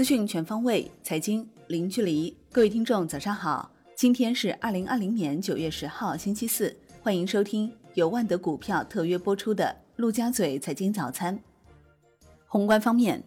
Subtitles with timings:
[0.00, 2.34] 资讯全方位，财经零距离。
[2.50, 3.70] 各位听众，早上好！
[3.94, 6.74] 今天是二零二零年九月十号，星期四。
[7.02, 9.66] 欢迎收听由万德股票特约播出的
[9.96, 11.36] 《陆家嘴财经早餐》。
[12.46, 13.22] 宏观方面，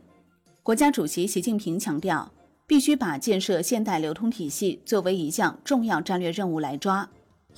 [0.63, 2.31] 国家主席习近平强调，
[2.65, 7.07] 必须把建设现代流通体系作为一项重要战略任务来抓，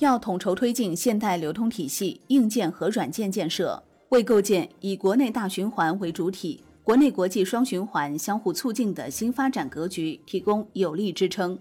[0.00, 6.60] 要统筹推进现代流通体系硬件和软件建设，为构建以国内大循环为主体。
[6.86, 11.58] 国内国际双循环相互促进的新发展格局提供有力支撑。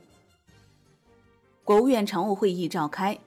[1.64, 3.18] 国务院常务会议召开，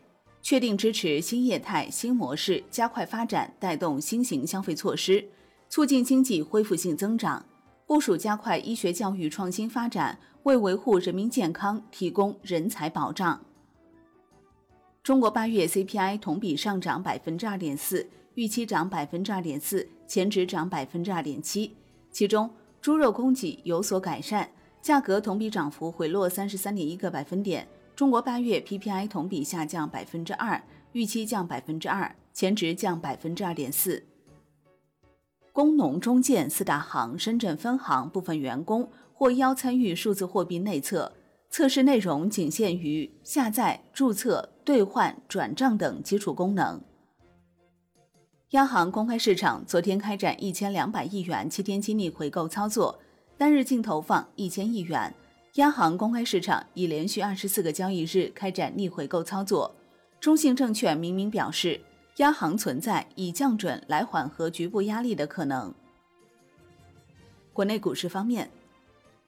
[0.41, 5.27] 确定支持新业态新模式加快发展，带动新型消费措施，
[5.69, 7.45] 促进经济恢复性增长，
[7.85, 13.45] 部署加快医学教育创新发展，为维护人民健康提供人才保障。
[15.03, 21.75] 中国八月 CPI 同比上涨百分之二点四，预期涨百分之二点四，前值涨百分之二点七。
[22.19, 22.51] 其中，
[22.81, 24.49] 猪肉供给有所改善，
[24.83, 27.69] 价格同比涨幅回落三十三点一个百分点。
[27.95, 30.61] 中国八月 PPI 同比下降百分之二，
[30.91, 34.03] 预期降百分之二，前值降百分之二点四。
[35.53, 41.13] 工农中建四大行深圳分行部分员工获邀参与数字货币内测，
[41.49, 46.83] 测试内容仅限于下载、注册、兑换、转账等基础功能。
[48.53, 52.99] 央行公开市场昨天开展一千两百亿元七天期逆回购操作，
[53.37, 55.15] 单日净投放一千亿元。
[55.57, 59.75] 央行公开市场已连续二十四个交易日开展逆回购操作。
[60.19, 61.79] 中信证券明明表示，
[62.17, 65.75] 央行存在以降准来缓和局部压力的可能。
[67.53, 68.51] 国内股市方面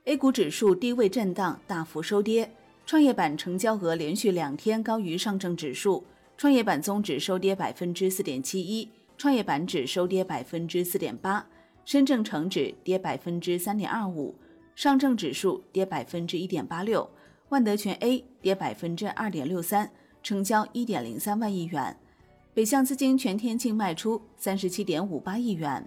[0.07, 2.51] ，A 股指数低位震荡，大幅收跌，
[2.87, 6.07] 创业板成交额连续两天高于上证指数，
[6.39, 8.89] 创业板综指收跌百分之四点七一。
[9.21, 11.47] 创业板指收跌百分之四点八，
[11.85, 14.35] 深证成指跌百分之三点二五，
[14.75, 17.07] 上证指数跌百分之一点八六，
[17.51, 19.93] 万德全 A 跌百分之二点六三，
[20.23, 21.95] 成交一点零三万亿元。
[22.55, 25.87] 北向资金全天净卖出三十七点五八亿元。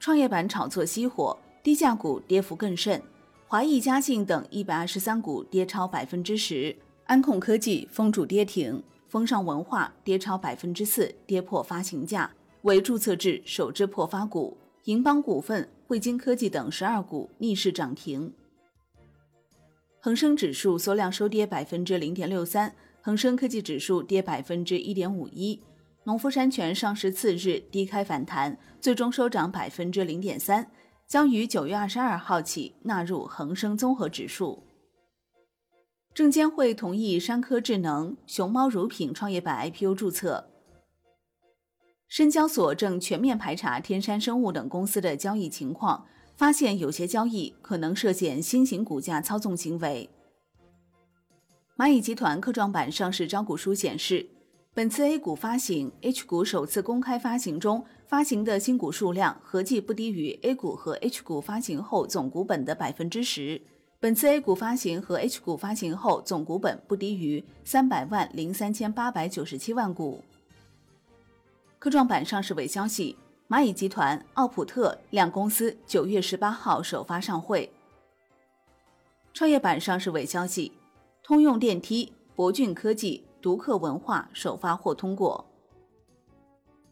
[0.00, 3.00] 创业板炒作熄火，低价股跌幅更甚，
[3.46, 6.74] 华谊嘉信等一百二十三股跌超百分之十，
[7.04, 8.82] 安控科技封住跌停。
[9.12, 14.56] 风尚文化跌超百分之四，跌破发行价，为注册制首支破发股。
[14.84, 18.32] 银邦股份、汇金科技等十二股逆势涨停。
[20.00, 25.60] 恒生指数缩量收跌百分之零点六三，恒生科技指数跌百分之一点五一。
[26.04, 30.66] 农夫山泉上市次日低开反弹，最终收涨百分之零点三，
[31.06, 34.62] 将于九月二十二号起纳入恒生综合指数。
[36.14, 40.50] 证监会同意山科智能、熊猫乳品创业板 IPO 注册。
[42.06, 46.04] 深交所正全面排查天山生物等公司的交易情况，
[46.36, 50.10] 发现有些交易可能涉嫌新型股价操纵行为。
[51.78, 54.28] 蚂蚁集团科创板上市招股书显示，
[54.74, 63.62] 本次 A 股发行 H 股首次公开发行中发行的新股数量合计不低于 A 股和 H 股发行后总股本的百分之十。
[64.02, 70.24] 本次 A 股发行和 H 股发行后总股本不低于三百万零三千八百九十七万股。
[71.78, 73.16] 科创板上市委消息：
[73.48, 77.70] 蚂蚁集团、奥普特两公司九月十八号首发上会。
[79.32, 80.72] 创业板上市委消息：
[81.22, 85.46] 通用电梯、博骏科技、独克文化首发或通过。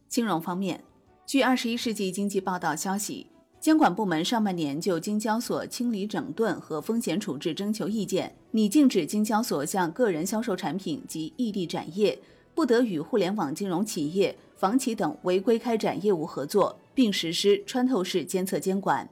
[0.08, 0.84] 金融方面，
[1.26, 3.26] 据《二十一世纪经济报道》消息。
[3.60, 12.18] 监管部门上半年就金交所清理整顿和风险处置征求意见拟禁止金交所向个人销售产品及异地展业，
[12.54, 19.06] 不得与互联网金融企业、房企等违规开展业务合作，并实施穿透式监测监管。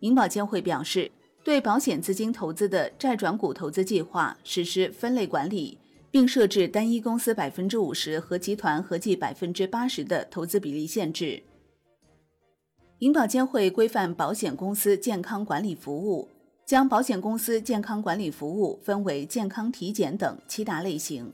[0.00, 1.08] 银保监会表示，
[1.44, 5.78] 对保险资金投资的债转股投资计划实施分类管理，
[6.10, 11.40] 并设置单一公司百分之五十和集团合计百分之八十的投资比例限制。
[13.02, 16.28] 银保监会规范保险公司健康管理服务，
[16.64, 21.32] 将保险公司健康管理服务分为健康体检等七大类型。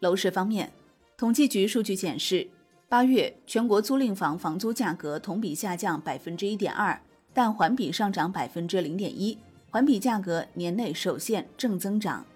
[0.00, 0.72] 楼市方面，
[1.16, 2.48] 统计局数据显示，
[2.88, 7.00] 八月全国租赁房房租价格同比下降百分之一点二，
[7.32, 9.38] 但环比上涨百分之零点一，
[9.70, 12.26] 环比价格年内首现正增长。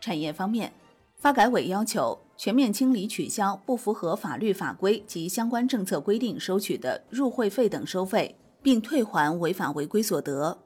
[0.00, 0.72] 产业方面。
[1.24, 10.58] 发改委要求全面清理取消不符合法律法规及相关政策规定收取的入会费等收费，并退还违法违规所得。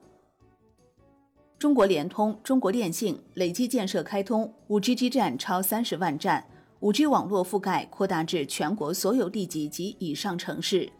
[1.61, 6.45] 中国联通、中国电信累计建设开通 5G 基站超三十万站
[6.81, 10.91] ，5G 网络覆盖扩大至全国所有地级及以上城市。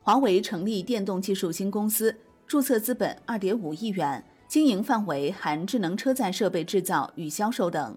[0.00, 2.16] 华为成立电动技术新公司，
[2.48, 7.96] 注册资本二点五亿元，经营范围含智能车载设备制造与销售等。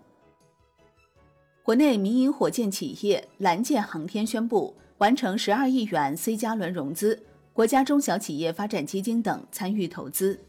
[1.62, 7.22] 国内民营火箭企业蓝箭航天宣布完成十二亿元 C 加轮融资，
[7.52, 10.40] 国家中小企业发展基金等参与投资。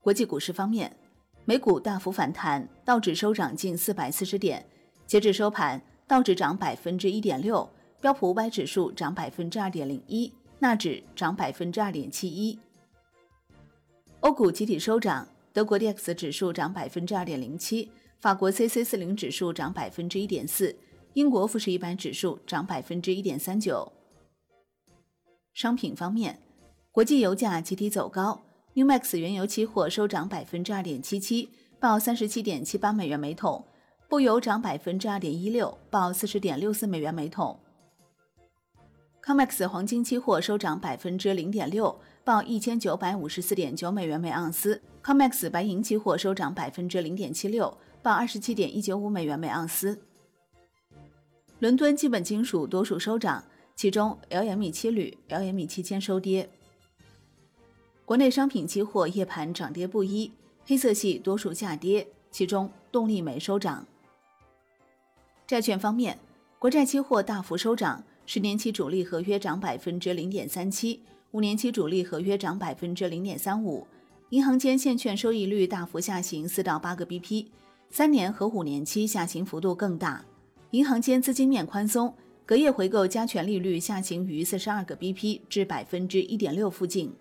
[0.00, 0.90] 国际股市方面，
[1.44, 4.64] 美股大幅反弹，道指收涨近四百四十点，
[5.06, 5.78] 截至收盘，
[6.08, 7.68] 道指涨百分之一点六。
[8.00, 12.58] 标普五百指数涨百分之二点零一，纳指涨百分之二点七一。
[14.26, 17.88] 欧股集体收涨，德国 D X 指数涨百分之二点零七，
[18.18, 20.76] 法国 C C 四零指数涨百分之一点四，
[21.12, 23.92] 英国富时一百指数涨百分之一点三九。
[25.54, 26.40] 商品方面，
[26.90, 28.42] 国际油价集体走高
[28.74, 33.64] ，New Max 原油期货收涨百分之二点七七，报三十七点七八美元每桶；
[34.08, 37.60] 布油涨百分之二点一六，报四十点六四美元每桶。
[39.24, 44.82] COMEX 黄金期货收涨百分之零点六，报一千九百五十四点九美元每盎司。
[45.00, 49.96] COMEX 白银期货收涨百分之零点七六，报二十七点一九五美元每盎司。
[51.60, 53.44] 伦敦基本金属多数收涨，
[53.76, 56.50] 其中 LME 七铝、LME 期铅收跌。
[58.04, 60.32] 国内商品期货夜盘涨跌不一，
[60.64, 63.86] 黑色系多数下跌，其中动力煤收涨。
[65.46, 66.18] 债券方面，
[66.58, 68.02] 国债期货大幅收涨。
[68.28, 71.00] 十年期主力合约涨百分之零点三七，
[71.32, 73.86] 五年期主力合约涨百分之零点三五。
[74.30, 77.46] 银行间现券收益率大幅下行四到八个 BP，
[77.90, 80.24] 三年和五年期下行幅度更大。
[80.72, 82.12] 银行间资金面宽松，
[82.44, 87.12] 隔夜回购加权利率下行于四十二个 BP 至百分之一点六附近。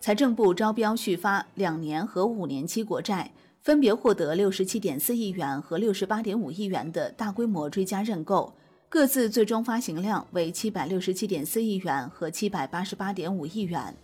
[0.00, 3.32] 财政部招标续发两年和五年期国债，
[3.62, 8.52] 分别获得六十七点四亿元和六十八点五亿元的大规模追加认购。
[8.88, 13.94] 各自最终发行量为七百六十七点四亿元和七百八十八点五亿元。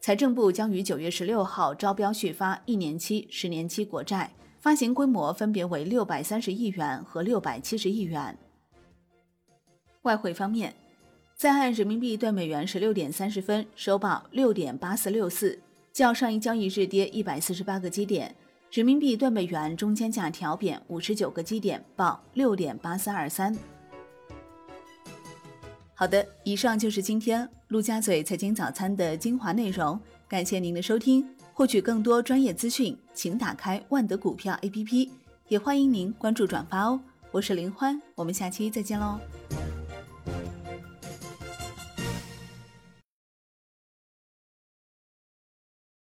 [0.00, 4.30] 财政部将于九月十六号招标续发一年期、十年期国债，
[4.60, 8.36] 发行规模分别为六百三十亿元和六百七十亿元。
[10.02, 10.74] 外汇方面，
[11.34, 15.58] 在岸人民币兑美元十六点三十分收报六点八四六四，
[15.92, 18.34] 较上一交易日跌一百四十八个基点。
[18.72, 23.54] 人民币兑美元中间价调贬五十九个基点，报六点八四二三。
[25.92, 31.22] 好的，以上就是今天陆家嘴财经早餐的精华内容，感谢您的收听。
[31.52, 35.10] 获取更多专业资讯，请打开万德股票 APP，
[35.48, 36.98] 也欢迎您关注转发哦。
[37.30, 39.20] 我是林欢，我们下期再见喽。